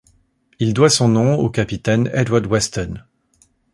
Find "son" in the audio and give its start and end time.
0.89-1.09